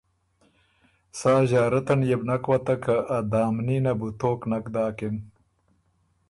[1.19, 5.15] سا ݫارت ان يې بو نک وتک که ا دامني نه بو توک نک داکِن۔